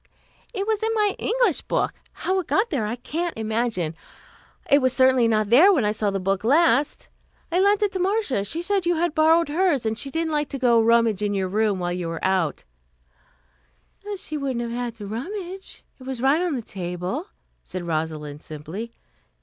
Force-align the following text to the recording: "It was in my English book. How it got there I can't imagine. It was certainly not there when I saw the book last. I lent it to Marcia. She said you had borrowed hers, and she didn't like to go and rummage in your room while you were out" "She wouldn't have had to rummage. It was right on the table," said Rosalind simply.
"It 0.51 0.65
was 0.65 0.81
in 0.81 0.89
my 0.95 1.15
English 1.19 1.61
book. 1.61 1.93
How 2.13 2.39
it 2.39 2.47
got 2.47 2.71
there 2.71 2.87
I 2.87 2.95
can't 2.95 3.37
imagine. 3.37 3.93
It 4.67 4.79
was 4.81 4.93
certainly 4.93 5.27
not 5.27 5.51
there 5.51 5.71
when 5.71 5.85
I 5.85 5.91
saw 5.91 6.09
the 6.09 6.19
book 6.19 6.43
last. 6.43 7.07
I 7.51 7.59
lent 7.59 7.83
it 7.83 7.91
to 7.91 7.99
Marcia. 7.99 8.43
She 8.43 8.63
said 8.63 8.87
you 8.87 8.95
had 8.95 9.13
borrowed 9.13 9.47
hers, 9.49 9.85
and 9.85 9.95
she 9.95 10.09
didn't 10.09 10.31
like 10.33 10.49
to 10.49 10.57
go 10.57 10.79
and 10.79 10.87
rummage 10.87 11.21
in 11.21 11.35
your 11.35 11.49
room 11.49 11.77
while 11.77 11.93
you 11.93 12.07
were 12.07 12.25
out" 12.25 12.63
"She 14.17 14.37
wouldn't 14.37 14.61
have 14.61 14.71
had 14.71 14.95
to 14.95 15.05
rummage. 15.05 15.83
It 15.99 16.07
was 16.07 16.19
right 16.19 16.41
on 16.41 16.55
the 16.55 16.63
table," 16.63 17.27
said 17.63 17.85
Rosalind 17.85 18.41
simply. 18.41 18.93